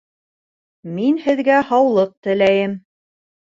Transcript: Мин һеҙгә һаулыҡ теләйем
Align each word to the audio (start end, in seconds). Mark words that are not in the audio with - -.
Мин 0.95 1.21
һеҙгә 1.27 1.59
һаулыҡ 1.69 2.17
теләйем 2.29 2.79